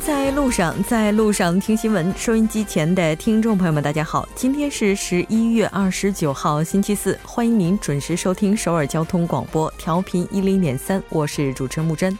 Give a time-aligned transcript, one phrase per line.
[0.00, 2.12] 在路上，在路上听新闻。
[2.16, 12.16] 收音机前的听众朋友们，大家好，今天是十一月二十九号，星期四，欢迎您准时收听首尔交通广播，调频一零点三，我是主持人木真。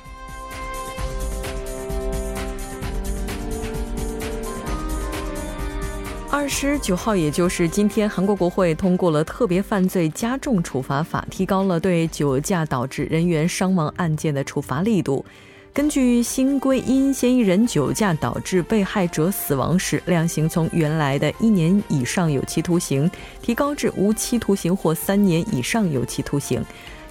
[6.30, 15.24] 二十九号，也就是今天，韩国国会通过了特别犯罪加重处罚法，提高了对酒驾导致人员伤亡案件的处罚力度。
[15.72, 23.08] 根据新规，因嫌疑人酒驾导致被害者死亡时，量刑从原来的一年以上有期徒刑
[23.40, 26.60] 提高至无期徒刑或三年以上有期徒刑；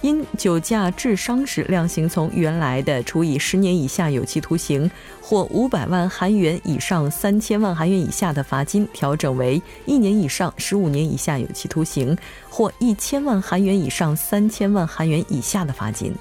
[0.02, 12.16] 因酒驾致伤时，量刑从原来的处以十年以下有期徒刑或五百万韩元以上三千万韩元以下的罚金，调整为一年以上十五年以下有期徒刑
[12.48, 16.14] 或一千万韩元以上三千万韩元以下的罚金。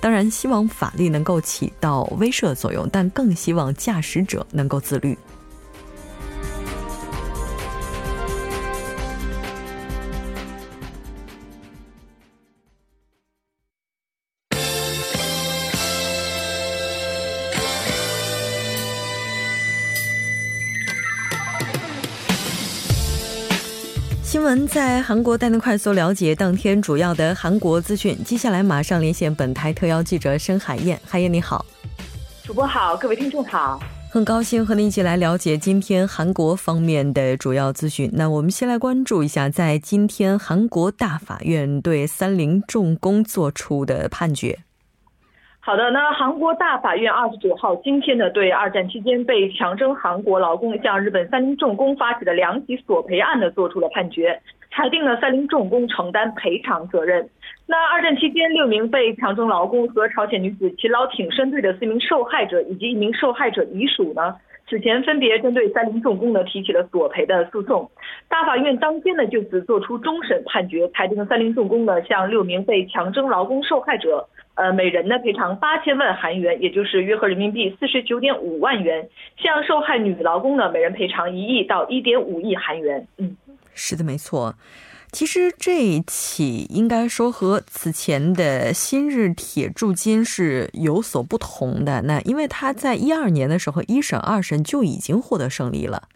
[0.00, 5.16] 当然，希望法律能够起到威慑作用，但更希望驾驶者能够自律。
[24.64, 28.16] 在韩国带您快速了解当天主要的韩国资讯。
[28.22, 31.00] 接下来马上连线本台特邀记者申海燕。
[31.04, 31.66] 海燕你好，
[32.44, 38.08] 主播好，各位听众好，很高兴和您一起来了解今天韩国方面的主要资讯。
[38.12, 44.60] 那我们先来关注一下，在今天韩国大法院对三菱重工作出的判决。
[45.66, 57.28] 好的，那韩国大法院二十九号今天呢，对二战期间被强征韩国劳工向日本三菱重工发起的两起索赔案呢，做出了判决，裁定了三菱重工承担赔偿责任。
[57.66, 64.36] 那二战期间，六名被强征劳工和朝鲜女子勤劳挺身队的四名受害者以及一名受害者遗属呢，
[64.70, 67.90] 此前分别针对三菱重工呢提起了索赔的诉讼。
[68.28, 74.28] 大法院当天呢就此作出终审判决，裁定三菱重工呢向六名被强征劳工受害者。
[74.56, 79.08] 呃，每人呢赔偿八千万韩元，也就是约合人民币四十九点五万元。
[79.36, 83.06] 向受害女劳工呢，每人赔偿一亿到一点五亿韩元。
[83.18, 83.36] 嗯，
[83.74, 84.54] 是的，没错。
[85.12, 92.02] 其实这一起应该说和此前的新日铁铸金是有所不同的。
[92.02, 96.08] 那因为他在一二年的时候一审二审就已经获得胜利了。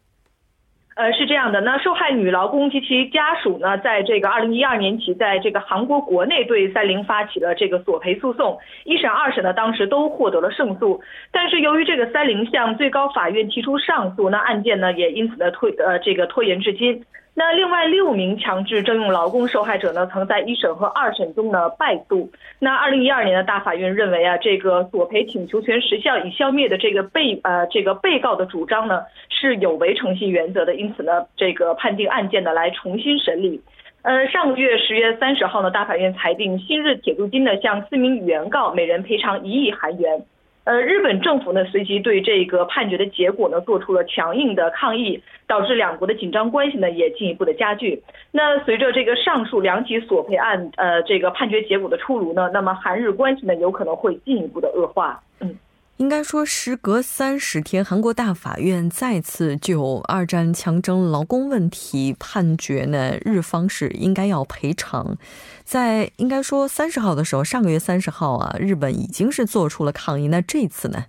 [1.00, 11.00] 呃，是这样的，那受害女劳工及其家属呢，在这个二零一二年起，在这个韩国国内对三菱发起了这个索赔诉讼，一审、二审呢，当时都获得了胜诉，
[11.32, 17.02] 但是由于这个三菱向最高法院提出上诉，那案件呢也因此呢推呃这个拖延至今。
[17.40, 22.30] 那另外六名强制征用劳工受害者呢，曾在一审和二审中呢败诉。
[22.58, 33.62] 那二零一二年的大法院认为啊，这个索赔请求权时效已消灭的这个被呃这个被告的主张呢是有违诚信原则的，因此呢，这个判定案件呢来重新审理。
[34.02, 40.22] 呃，上个月十月三十号呢，大法院裁定新日铁路金呢向四名原告每人赔偿一亿韩元。
[40.64, 48.02] 呃，日本政府呢随即对这个判决的结果呢做出了强硬的抗议，导致两国的紧张关系呢也进一步的加剧。
[48.30, 55.20] 那随着这个上述两起索赔案呃这个判决结果的出炉呢，那么韩日关系呢有可能会进一步的恶化。
[55.40, 55.58] 嗯。
[56.00, 65.18] 应该说，时隔三十天，韩国大法院再次就二战强征劳工问题判决呢，日方是应该要赔偿。
[65.62, 70.28] 在应该说三十号的时候，上个月三十号啊，日本已经是做出了抗议。
[70.28, 71.04] 那这次呢？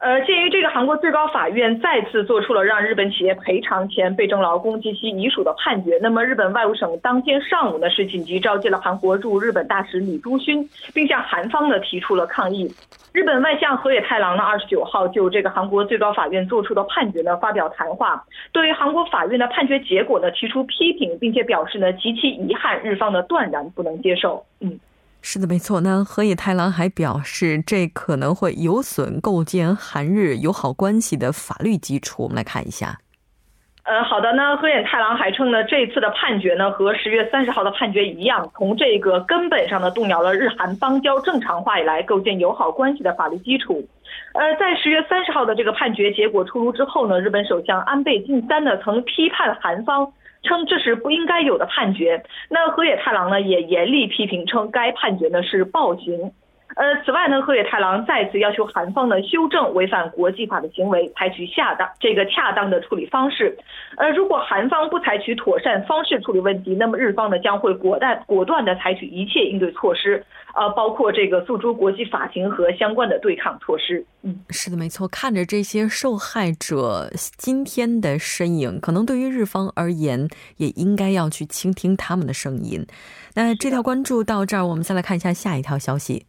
[0.00, 12.66] 呃，鉴于这个韩国最高法院再次做出了让日本企业赔偿前被征劳工及其遗属的判决，那么日本外务省当天上午呢是紧急召集了韩国驻日本大使李朱勋，并向韩方呢提出了抗议。
[13.12, 24.46] 日本外相河野太郎呢二十九号就这个韩国最高法院做出的判决呢发表谈话，对于韩国法院的判决结果呢提出批评，并且表示呢极其遗憾，日方呢断然不能接受。
[24.60, 24.80] 嗯。
[25.22, 25.80] 是的，没错。
[25.82, 32.22] 那河野太郎还表示，这可能会有损构建韩日友好关系的法律基础。
[32.24, 32.98] 我们来看一下。
[33.84, 34.32] 呃，好的。
[34.32, 43.86] 那河野太郎还称呢，这次的判决呢和十月三十号的判决一样，从这个根本上呢动摇了日韩邦交正常化以来构建友好关系的法律基础。
[44.34, 50.12] 呃，在十月三十号的这个判决结果出炉之后呢，日本首相安倍晋三呢曾批判韩方。
[50.42, 52.22] 称这是不应该有的判决。
[52.48, 56.32] 那河野太郎呢也严厉批评，称该判决呢是暴行。
[56.76, 63.56] 呃，此外呢，河野太郎再次要求韩方呢修正违反国际法的行为，采取恰当这个恰当的处理方式。
[63.96, 70.24] 呃，如果韩方不采取妥善方式处理问题，那么日方呢将会果断果断的采取一切应对措施，
[70.54, 74.04] 呃，包括这个诉诸国际法庭和相关的对抗措施。
[74.22, 75.08] 嗯，是的，没错。
[75.08, 82.86] 看着这些受害者今天的身影，可能对于日方而言，也应该要去倾听他们的声音。
[83.34, 86.26] 那这条关注到这儿，我们再来看一下下一条消息。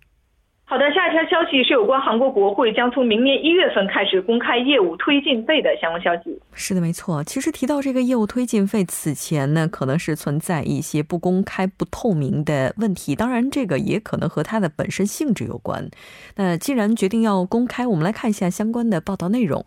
[0.71, 6.39] 好的，下一条消息是有关韩国国会将从明年一月份开始公开业务推进费的相关消息。
[6.53, 7.21] 是的，没错。
[7.25, 13.13] 其实提到这个业务推进费，此前呢可能是存在一些不公开、不透明的问题。
[13.18, 15.89] 当然，这个也可能和它的本身性质有关。
[16.38, 19.65] 那既然决定要公开，我们来看一下相关的报道内容。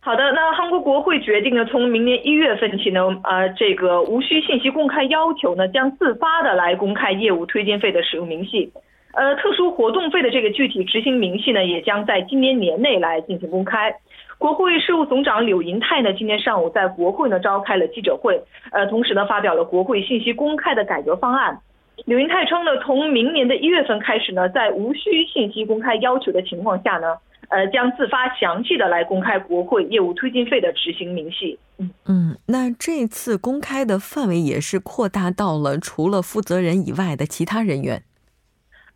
[0.00, 8.72] 好的，那韩国国会决定呢，从明年一月份起呢，呃，这个无需信息公开要求呢，将自发的来公开业务推进费的使用明细。
[9.18, 13.92] 呃，特殊活动费的这个具体执行明细呢，也将在今年年内来进行公开。
[14.38, 21.58] 国会事务总长柳银泰呢，今天上午在国会呢召开了记者会，呃，同时呢发表了国会信息公开的改革方案。
[22.04, 27.16] 柳银泰称呢，从明年的一月份开始呢，在无需信息公开要求的情况下呢，
[27.48, 31.58] 呃，将自发详细的来公开国会业务推进费的执行明细。
[31.78, 38.04] 嗯嗯，那这次公开的范围也是扩大到了除了负责人以外的其他人员。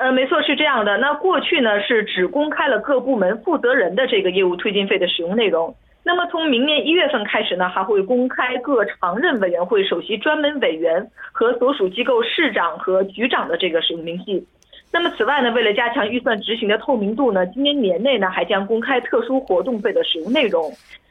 [0.02, 0.98] 呃，没错，是这样的。
[0.98, 5.72] 那过去呢是只公开了各部门负责人的这个业务推进费的使用内容。
[6.02, 14.44] 那么从明年一月份开始呢，还会公开各常任委员会首席专门委员和所属机构市长和局长的这个使用明细。
[14.90, 20.68] 那么此外呢，为了加强预算执行的透明度呢，今年年内呢还将公开特殊活动费的使用内容。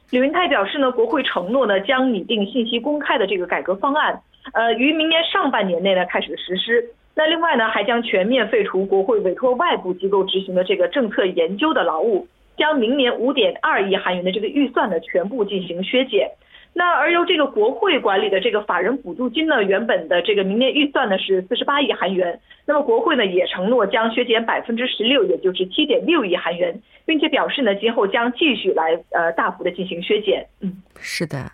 [0.09, 4.19] 李云泰表示呢，国会承诺呢将拟定信息公开的这个改革方案，
[4.51, 6.83] 呃，于明年上半年内呢开始实施。
[7.13, 12.27] 那另外呢，还将全面废除国会委托外部机构执行的这个政策研究的劳务，
[12.57, 16.31] 将明年五点二亿韩元的这个预算呢全部进行削减。
[16.73, 30.47] 那而由这个国会管理的这个法人补助金呢，原本的这个明年预算呢是四十八亿韩元，那么国会呢也承诺将削减百分之十六，也就是七点六亿韩元，并且表示呢今后将继续来呃大幅的进行削减。
[30.61, 31.51] 嗯，是的。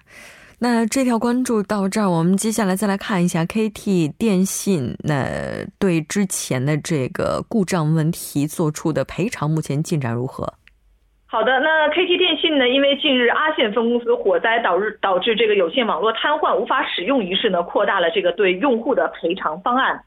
[0.59, 5.23] 那这条关注到这儿，我们接下来再来看一下 KT 电信那
[5.77, 10.51] 对之前的这个故障问题做出的赔偿，目前进展如何？
[11.27, 20.01] 好的，那 KT 电信呢，因为近日阿线分公司火灾导致导致这个有线网络瘫痪无法使用于是呢，扩大了这个对用户的赔偿方案。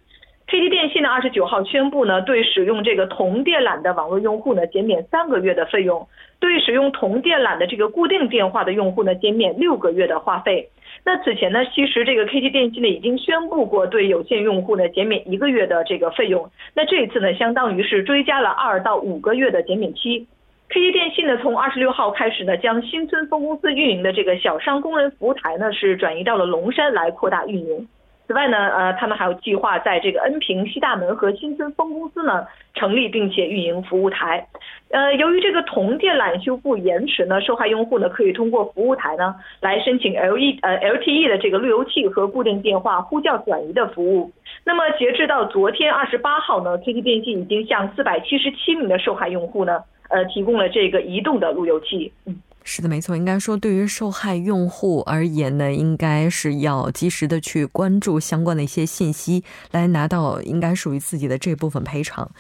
[0.51, 6.09] KT 电信呢，二十九号宣布呢，对使用这个同电缆的网络用户呢，减免三个月的费用；
[6.41, 10.69] 对使用同电缆的这个固定电话的用户呢，减免六个月的话费。
[11.05, 16.51] 那此前呢，其实这个 KT 电信呢，已经宣布过对有线用户呢，减免一个月的这个费用。
[16.75, 20.27] 那这一次呢，相当于是追加了二到五个月的减免期。
[20.69, 27.87] KT 电信呢，从二十六号开始呢，将新村分公司运营的这个小商工人服务台呢，是转移到了龙山来扩大运营。
[28.31, 34.47] 此外呢，呃，他们还有计划在这个恩平、西大门和新村分公司呢成立并且运营服务台。
[34.93, 44.31] 呃，由于这个铜电缆修复延迟呢，受害用户呢可以通过服务台呢来申请 L E 呃 L T E 的这个路由器和固定电话呼叫转移的服务。
[44.63, 52.13] 那么截至到昨天二十八号呢，K T 电信已经向四百七十七名的受害用户呢，呃，提供了这个移动的路由器。
[52.27, 52.41] 嗯。
[52.63, 53.17] 是的，没错。
[53.17, 62.31] 应该说，对于受害用户而言呢，应该是要及时的去关注相关的一些信息，来拿到应该属于自己的这部分赔偿。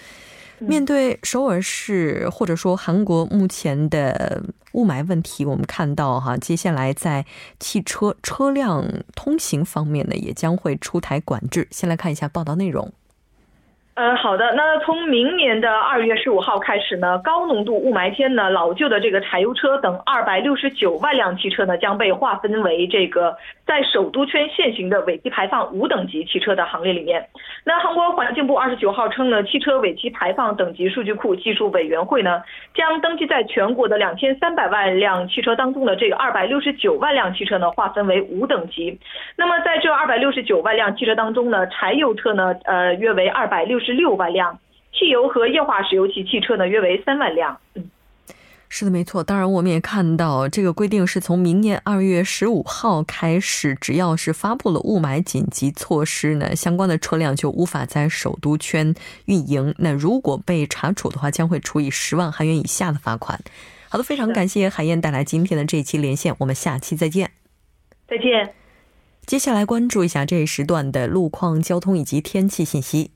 [0.59, 7.25] 面对首尔市或者说韩国目前的雾霾问题，我们看到哈，接下来在
[7.59, 8.85] 汽车车辆
[9.17, 11.67] 通行方面呢，也将会出台管制。
[11.71, 12.93] 先来看一下报道内容。
[13.95, 14.55] 呃，好的。
[14.57, 27.29] 那从明年的二月十五号开始呢，高浓度雾霾天呢，老旧的这个柴油车等二百六十九万辆汽车呢，将被划分为这个在首都圈限行的尾气排放五等级汽车的行列里面。
[27.65, 32.43] 那韩国环境部二十九号称呢，汽车尾气排放等级数据库技术委员会呢，
[32.75, 38.99] 将登记在全国的两千三百万辆汽车当中的这个二百六十九万辆汽车呢，划分为五等级。
[39.37, 43.91] 那么在这二百六十九万辆汽车当中呢，柴油车呢，呃，约为二百六十。
[44.01, 44.59] 六万辆
[44.93, 47.59] 汽油和液化石油气汽车呢，约为三万辆。
[47.75, 47.91] 嗯，
[48.71, 49.23] 是的，没错。
[49.23, 58.95] 当然，我们也看到这个规定是从明年二月十五号开始，只要是发布了雾霾紧急措施呢，相关的车辆就无法在首都圈
[59.27, 59.75] 运营。
[59.77, 63.39] 那如果被查处的话，将会处以十万韩元以下的罚款。
[63.91, 67.33] 好的，非常感谢海燕带来今天的这一期连线，我们下期再见。
[68.09, 68.55] 再见。
[69.27, 73.11] 接下来关注一下这一时段的路况、交通以及天气信息。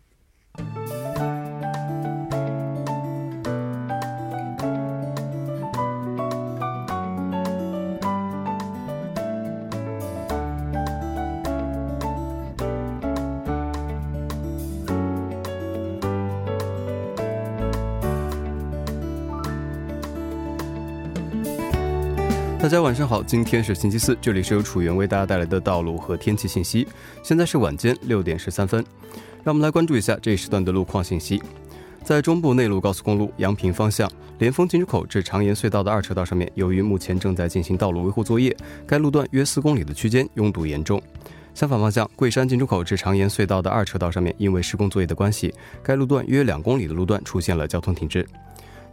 [22.75, 26.85] 大家晚上好，今天是星期四，这里是由楚源为大家带来的道路和天气信息。
[27.23, 28.85] 现在是晚间六点十三分，
[29.45, 31.41] 让我们来关注一下这一时段的路况信息。
[32.03, 38.53] 在中部内陆高速公路阳平方向连峰进出口至长岩隧道的二车道上面，由于目前正在进行道路维护作业，
[38.85, 41.01] 该路段约四公里的区间拥堵严重。
[41.55, 48.27] 相反方向桂山进出口至长岩隧道的二车道上面，因为施工作业的关系，该路段约两公里的路段出现了交通停滞。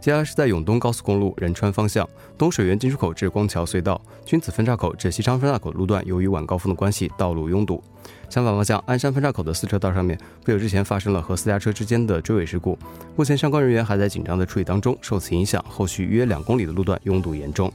[0.02, 2.06] 接下来是在永东高速公路仁川方向
[2.36, 7.80] 东水源进出口至光桥隧道君子分岔口至西昌分岔口路段，由于晚高峰的关系，道路拥堵。
[8.28, 12.76] 相反方向鞍山分岔口的四车道上面，不久之前发生了和私家车之间的追尾事故，
[13.14, 17.72] 目前相关人员还在紧张的处理当中，受此影响，后续约两公里的路段拥堵严重。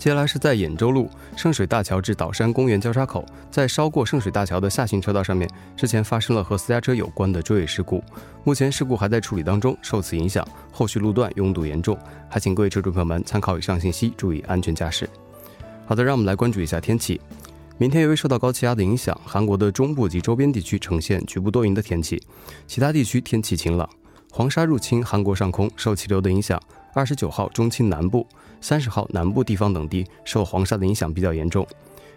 [0.00, 8.02] 接下来是在兖州路圣水大桥至岛山公园交叉口，在稍过圣水大桥的下行车道上面，之前发生了和私家车有关的追尾事故，
[8.42, 10.42] 目前事故还在处理当中，受此影响，
[10.72, 11.98] 后续路段拥堵严重，
[12.30, 15.06] 还请各位车主朋友们参考以上信息，注意安全驾驶。
[15.84, 17.20] 好的，让我们来关注一下天气。
[17.76, 22.18] 明天由于受到高气压的影响，韩国的中部及周边地区呈现局部多云的天气，
[22.66, 23.86] 其他地区天气晴朗。
[24.32, 26.58] 黄沙入侵韩国上空，受气流的影响，
[26.92, 28.26] 二十九号中青南部。
[28.62, 31.66] 三十号南部地方等地受黄沙的影响比较严重，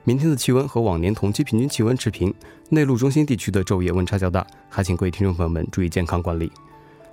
[0.04, 2.34] 明天的气温和往年同期平均气温持平，
[2.68, 6.52] 内陆中心地区的昼夜温差较大，还请各位听众朋友们注意健康管理。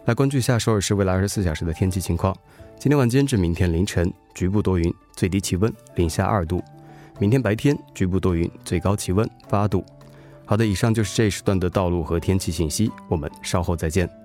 [0.06, 2.36] 来关注一下首尔市未来二十四小时的天气情况：
[2.76, 6.58] 今天晚间至明天凌晨局部多云，最低气温零下二度；
[7.20, 9.84] 明天白天局部多云，最高气温八度。
[10.44, 14.19] 好的，以上就是这一时段的道路和天气信息，我们稍后再见。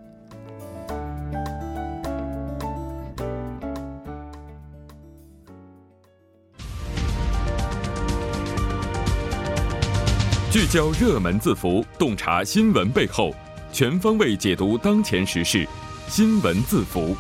[10.56, 13.36] 聚焦热门字符，洞察新闻背后，
[13.74, 15.68] 全方位解读当前时事。
[16.08, 17.14] 新闻字符，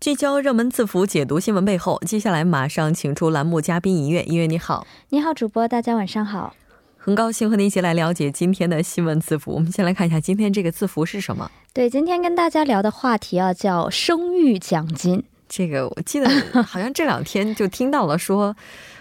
[0.00, 2.00] 聚焦热门字符，解读新闻背后。
[2.06, 6.54] 接下来马上请出栏目嘉宾音乐，音乐你好，你好，主播，大家晚上好，
[6.96, 9.52] 很高兴和您一起来了解今天的新闻字符。
[9.52, 11.50] 我们先来看一下今天这个字符是什么？
[11.74, 15.22] 对，今天跟大家聊的话题啊，叫生育奖金。
[15.46, 16.26] 这个我记得
[16.62, 18.56] 好像这两天就听到了说。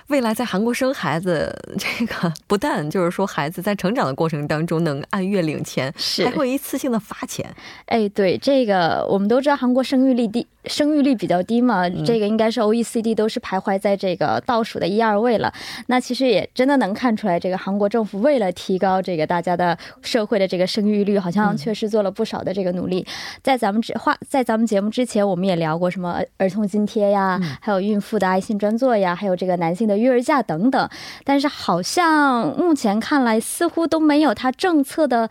[0.08, 7.50] 未来在韩国生孩子， 这个不但就是说孩子在成长的过程当中能按月领钱，是还会一次性的发钱。
[7.86, 15.54] 哎，对，这个我们都知道韩国生育率低，生育率比较低嘛，这个应该是 OECD 都是徘徊在这个倒数的一二位了。
[15.88, 23.06] 那其实也真的能看出来，这个韩国政府为了提高这个大家的社会的这个生育率，好像确实做了不少的这个努力。
[23.42, 29.93] 在咱们之话，在咱们节目之前，我们也聊过什么儿童津贴呀，还有孕妇的爱心专座呀，还有这个男性的。
[29.98, 30.90] 育儿假等等，
[31.24, 35.30] 但是好像目前看来似乎都没有他政策的。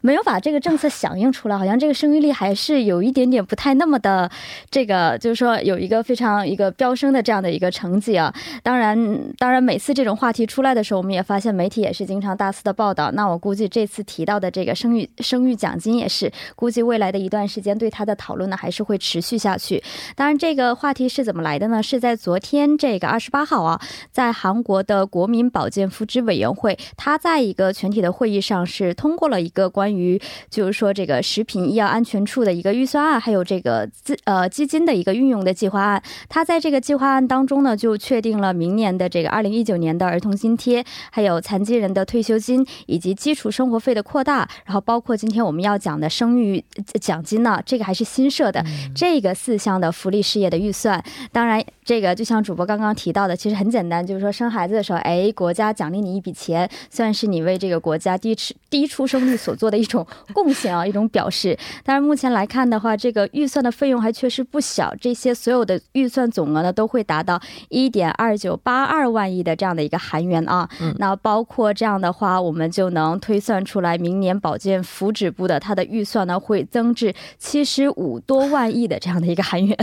[0.00, 4.30] 没有把这个政策响应出来，好像这个生育率还是有一点点不太那么的，
[4.70, 8.32] 这个就是说有一个非常一个飙升的这样的一个成绩啊。
[8.62, 8.96] 当然，
[9.36, 13.10] 当然每次这种话题出来的时候，我们也发现媒体也是经常大肆的报道。
[13.12, 19.82] 那我估计这次提到的这个生育生育奖金也是，估计未来的一段时间对它的讨论呢还是会持续下去。
[20.16, 21.82] 当然，这个话题是怎么来的呢？
[21.82, 23.78] 是在昨天这个二十八号啊，
[24.10, 29.89] 在韩国的国民保健福祉委员会，他在一个全体的会议上是通过了一个关。
[29.94, 46.62] 于就是说这个食品医药安全处的一个预算案，还有这个资呃基金的一个运用的计划案，它在这个计划案当中呢，就确定了明年的这个二零一九年的儿童津贴，还有残疾人的退休金以及基础生活费的扩大，然后包括今天我们要讲的生育
[47.00, 51.02] 奖金呢，这个还是新设的这个四项的福利事业的预算。
[51.32, 59.79] 当然，这个就像主播刚刚提到的，其实很简单，就是说生孩子的时候，哎，国家奖励你一笔钱，算是你为这个国家低出低出生率所做的。
[59.80, 61.58] 一种贡献啊，一种表示。
[61.82, 64.94] 但是目前来看的话，这个预算的费用还确实不小。
[65.00, 70.68] 这些所有的预算总额呢，都会达到一点二九八二万亿的这样的一个韩元啊。
[70.98, 79.76] 那包括这样的话，我们就能推算出来，明年保健福祉部的它的预算呢，会增至七十五多万亿的这样的一个韩元。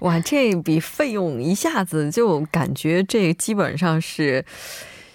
[0.00, 4.44] 哇，这笔费用一下子就感觉这基本上是。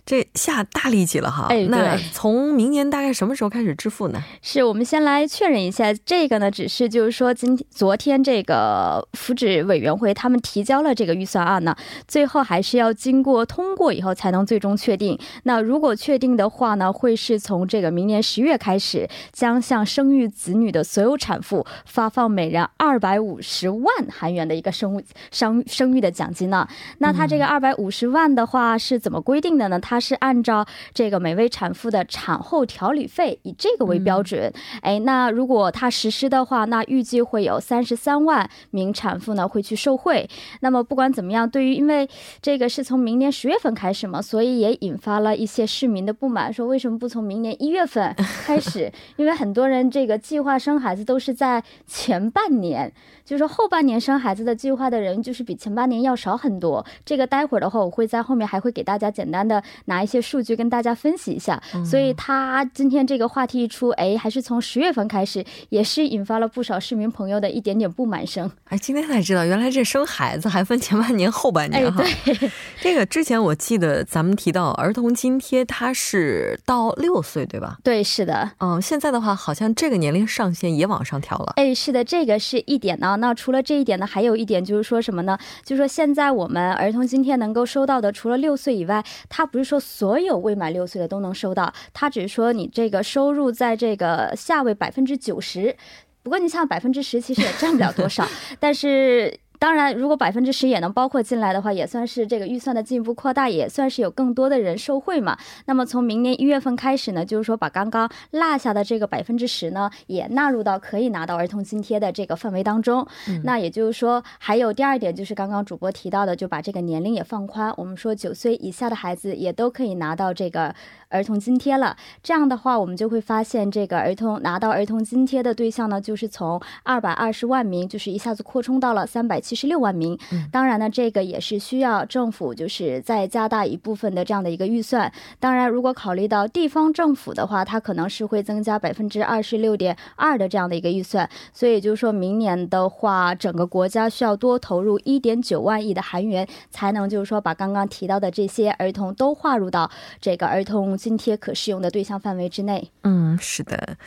[0.05, 1.47] 这下大力气了哈！
[1.49, 4.21] 哎，那从明年大概什么时候开始支付呢？
[4.41, 11.75] 是我们先来确认一下，这个呢，只是就是说今天昨天这个福祉委员会他们提交了这个预算案呢，
[12.07, 15.17] 最后还是要经过通过以后才能最终确定。
[15.43, 26.67] 那如果确定的话呢，会是从这个明年十月开始，将向生育子女的所有产妇发放每人二百五十万韩元的一个生生生育的奖金呢？
[26.97, 29.79] 那他这个二百五十万的话是怎么规定的呢？
[29.79, 34.49] 他它是按照这个每位产妇的产后调理费以这个为标准。
[34.79, 40.29] 哎，那如果它实施的话，那预计会有三十三万名产妇呢会去受惠。
[40.61, 42.09] 那么不管怎么样，对于因为
[42.41, 48.15] 这个是从明年十月份开始嘛，所以也引发了一些市民的不满，说为什么不从明年一月份
[48.47, 48.89] 开始？
[49.17, 52.89] 因为很多人这个计划生孩子都是在前半年，
[53.25, 56.85] 就是说后半年生孩子的计划的人就是比前半年要少很多。
[57.03, 61.61] 这个待会儿的话，我会在后面还会给大家简单的拿一些数据跟大家分析一下。
[61.85, 68.49] 所以他今天这个话题一出，哎，还是从十月份开始，也是引发了不少市民朋友的一点点不满声。
[68.65, 72.03] 哎，今天才知道，原来这生孩子还分前半年、后半年哈。
[72.25, 77.77] 对，这个之前我记得咱们提到儿童津贴，它是到六岁对吧？
[77.83, 78.51] 对，是的。
[78.59, 81.53] 嗯，现在的话，好像这个年龄上限也往上调了。
[81.55, 83.17] 哎，是的，这个是一点呢。
[83.17, 85.37] 那除了这一点呢，还有一点就是说什么呢？
[85.63, 95.75] 就是说现在我们儿童津贴能够收到的，除了六岁以外，它不是说所有未满六岁的都能收到，他只是说你这个收入在这个下位百分之九十。
[96.23, 98.27] 不过你像百分之十，其实也占不了多少，
[98.59, 99.39] 但是。
[99.61, 105.37] 当然，如果百分之十也能包括进来的话，也算是这个预算的进一步扩大，也算是有更多的人受惠嘛。
[105.67, 113.07] 那么从明年一月份开始呢，就是说把刚刚落下的这个百分之十呢，也纳入到可以拿到儿童津贴的这个范围当中。
[113.43, 120.73] 那也就是说，还有第二点就是刚刚主播提到的，就把这个年龄也放宽，我们说九岁以下的孩子也都可以拿到这个
[121.11, 121.95] 儿童津贴了。
[122.21, 129.51] 这样的话，我们就会发现这个儿童拿到儿童津贴的对象呢，就是从二百二十万名，就是一下子扩充到了三百七。
[129.61, 130.17] 十六万名，
[130.51, 135.11] 当然呢，这个也是需要政府就是再加大一部分的这样的一个预算。
[135.39, 141.29] 当然，如果考虑到地方政府的话，它可能是会增加百分之二十六点二的这样的一个预算。
[141.53, 152.91] 所以就是说明年的话，整个国家需要多投入一点九万亿的韩元，才能就是说把刚刚提到的这些儿童都划入到这个儿童津贴可适用的对象范围之内。
[153.03, 153.97] 嗯，是的。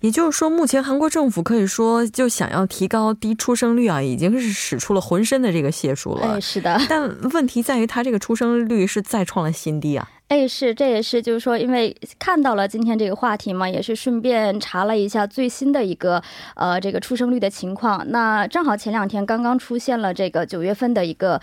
[0.00, 6.36] 也就是说，目前韩国政府可以说就想要提高低出生率啊，已经是使出了浑身的这个解数了。
[6.36, 6.80] 哎，是的。
[6.88, 10.08] 但问题在于，它这个出生率是再创了新低啊。
[10.30, 16.22] 哎，是，这也是，就是说，因为看到了今天这个话题嘛，也是顺便查了一下最新的一个
[16.54, 18.08] 呃这个出生率的情况。
[18.12, 21.40] 那正好前两天刚刚出现了这个九月份的一个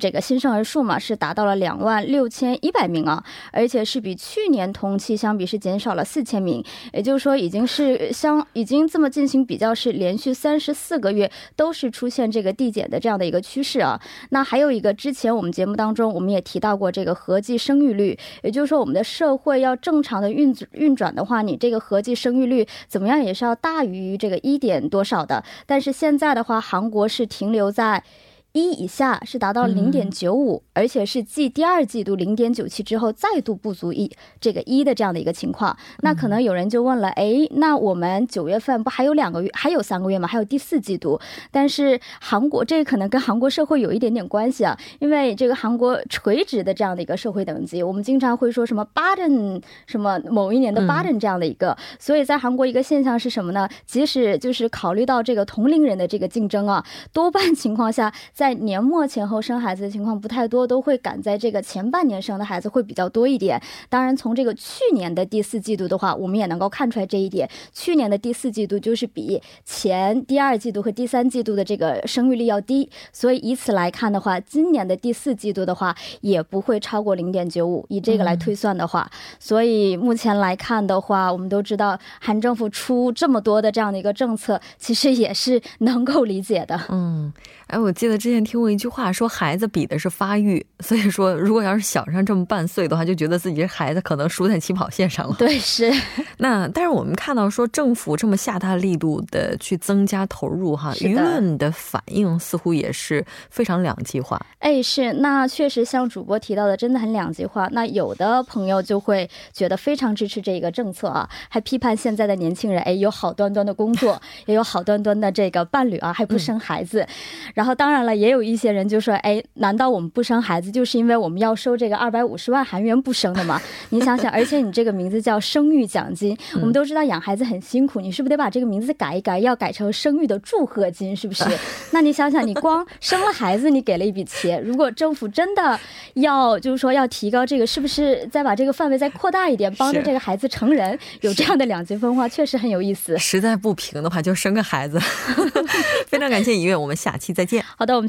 [0.00, 3.22] 这个新生儿数嘛，是达到了两万六千一百名啊，
[3.52, 14.00] 而且是比去年同期相比是减少了四千名，也就是说已经是相已经这么进行比较，是连续三十四个月都是出现这个递减的这样的一个趋势啊。
[14.30, 18.18] 那还有一个，之前我们节目当中我们也提到过这个合计生育率。
[18.42, 25.44] 也就是说，我们的社会要正常的运运转的话，你这个合计生育率怎么样也是要大于这个一点多少的。
[25.66, 28.02] 但是现在的话，韩国是停留在。
[28.52, 34.10] 一以下是达到零点九五，而且是继第二季度零点九七之后再度不足一
[34.40, 35.76] 这个一的这样的一个情况。
[36.00, 40.26] 那可能有人就问了，哎，那我们九月份不还有两个月，还有三个月吗？
[40.26, 41.20] 还有第四季度？
[41.52, 53.68] 但是韩国这可能跟韩国社会有一点点关系啊，因为这个韩国垂直的这样的一个社会等级，我们经常会说什么巴顿什么某一年的巴顿这样的一个，所以在韩国一个现象是什么呢？
[53.86, 58.12] 即使就是考虑到这个同龄人的这个竞争啊，多半情况下。
[58.40, 63.60] 在年末前后生孩子的情况不太多，都会赶在这个前半年生的孩子会比较多一点。
[63.90, 67.46] 当然，从这个去年的第四季度的话，我们也能够看出来这一点。
[67.74, 77.84] 去年的第四季度就是比前第二季度和第三季度的这个生育率要低，所以以此来看的话，今年的第四季度的话也不会超过零点九五。
[77.90, 79.06] 以这个来推算的话，
[79.38, 86.80] 所以目前来看的话，我们都知道韩政府出这么多的这样的一个政策，其实也是能够理解的。
[86.88, 87.30] 嗯。
[87.66, 95.34] 哎，我记得之前听过一句话，说孩子比的是发育， 所以说如果要是小上这么半岁的话，就觉得自己这孩子可能输在起跑线上了。
[95.38, 95.92] 对，是。
[96.38, 104.40] 那但是我们看到说政府这么下大力度的去增加投入，哈，舆论的反应似乎也是非常两极化。
[104.58, 107.68] 哎，是，那确实像主播提到的，真的很两极化。
[107.72, 117.06] 那有的朋友就会觉得非常支持这个政策啊，还批判现在的年轻人，哎，有好端端的工作， 也有好端端的这个伴侣啊，还不生孩子。
[117.54, 131.16] 然后，当然了，也有一些人就说：“哎，难道我们不生孩子，就是因为我们要收这个二百五十万韩元不生的吗？” 你想想，而且你这个名字叫生育奖金，我们都知道养孩子很辛苦，你是不是得把这个名字改一改，要改成生育的祝贺金？
[131.16, 131.44] 是不是？
[131.92, 135.80] 那你想想，你光生了孩子，你给了一笔钱，如果政府真的
[136.14, 140.98] 要就是说要提高这个，是不是再把这个范围再扩大一点，帮助这个孩子成人？
[141.22, 143.16] 有这样的两极分化，确实很有意思。
[143.16, 145.00] 实在不平的话，就生个孩子。
[146.06, 147.64] 非常感谢尹月，我们下期再见。
[147.76, 148.08] 好的，我们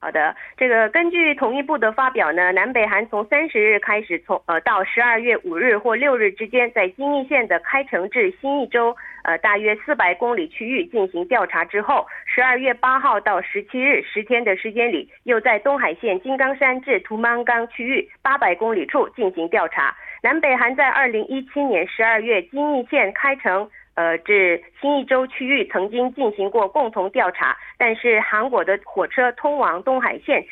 [0.03, 19.95] 好的，这个根据统一部的发表呢，南北韩从三十日开始，从呃到十二月五日或六日之间，在京义线的开城至新义州呃大约四百公里区域进行调查之后，十二月八号到十七日十天的时间里，又在东海线金刚山至图曼冈区域八百公里处进行调查。
[20.23, 30.45] 南北韩在二零一七年十二月金义线开城，呃至新义州区域曾经进行过共同调查，但是韩国的火车通往东海线，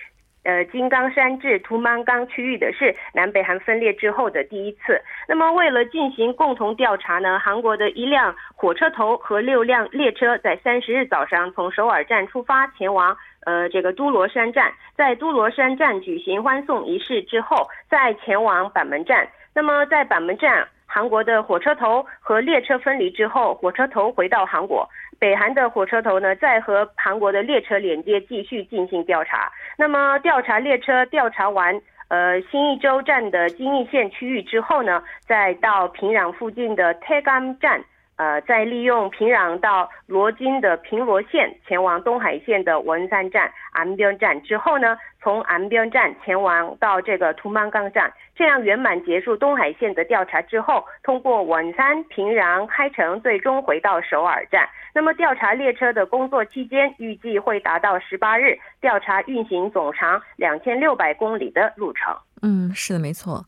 [0.45, 4.99] 呃金刚山至图曼冈区域的是南北韩分裂之后的第一次。
[5.29, 19.29] 那么为了进行共同调查呢，韩国的一辆火车头和六辆列车在三十日早上从首尔站出发前往呃这个都罗山站，在都罗山站举行欢送仪式之后，再前往板门站。
[19.59, 29.51] 那么，在板门站，韩国的火车头和列车分离之后，火车头回到韩国，北韩的火车头呢，再和韩国的列车连接，继续进行调查。
[29.77, 31.75] 那么，调查列车调查完，
[32.07, 37.83] 呃，新义州站的金义县区域之后呢，再到平壤附近的泰甘站。
[38.19, 54.69] 呃，再利用平壤到罗津的平罗线前往东海线的文山站、安边站之后呢，从安边站前往到这个图曼冈站，这样圆满结束东海线的调查之后，通过文山、平壤开城，最终回到首尔站。
[54.93, 62.13] 那么调查列车的工作期间预计会达到十八日，调查运行总长两千六百公里的路程。
[62.43, 63.45] 嗯，是的，没错。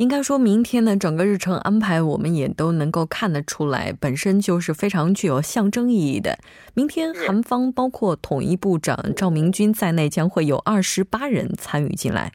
[0.00, 6.38] 应该说明天呢整个日程安排，我们也都能够看得出来，本身就是非常具有象征意义的。
[6.72, 12.32] 明天韩方包括统一部长赵明军在内，将会有二十八人参与进来。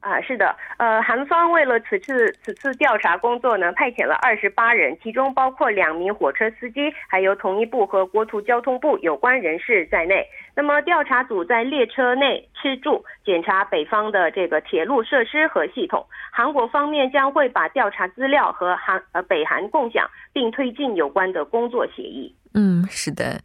[0.00, 10.24] 啊，是的，呃，韩方为了此次此次调查工作呢，派遣了二十八人，其中包括两名火车司机，还有统一部和国土交通部有关人士在内。
[10.58, 16.04] 那么调查组在列车内吃住，检查北方的这个铁路设施和系统。
[16.32, 22.34] 韩国方面将会把调查资料和韩呃北韩共享，并推进有关的工作协议。
[22.54, 23.40] 嗯，是的。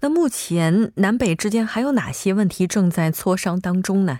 [0.00, 4.18] 那目前南北之间还有哪些问题正在磋商当中呢？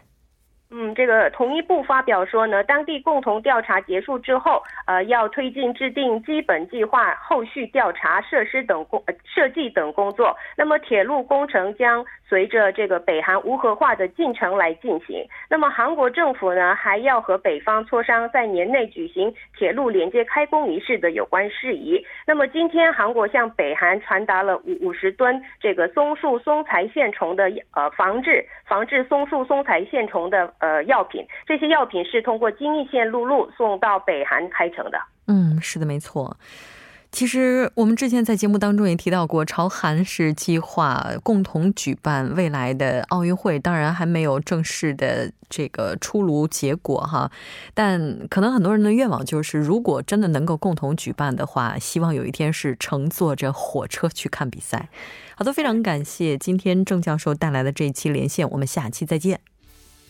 [0.69, 10.37] 嗯，这个统一部发表说呢，当地共同调查结束之后，呃，要推进制定基本计划、后续调查设施等工设计等工作。
[10.57, 15.25] 那么，铁路工程将随着这个北韩无核化的进程来进行。
[15.49, 22.05] 那么，韩国政府呢，还要和北方磋商在年内举行铁路连接开工仪式的有关事宜。
[22.27, 30.53] 那么，今天韩国向北韩传达了五五十吨这个松树松材线虫的呃防治防治松树松材线虫的。
[30.59, 34.99] 呃，药品这些药品是通过京义线陆路送到北韩开城的。
[35.27, 36.37] 嗯，是的，没错。
[37.13, 47.31] 其实我们之前在节目当中也提到过，朝韩是计划共同举办未来的奥运会，当然还没有正式的这个出炉结果哈。
[47.73, 54.91] 但可能很多人的愿望就是，如果真的能够共同举办的话，希望有一天是乘坐着火车去看比赛。
[55.37, 59.41] 好的，非常感谢今天郑教授带来的这一期连线，我们下期再见。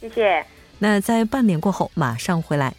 [0.09, 0.45] 谢谢。
[0.79, 2.75] 那在半点过后马上回来。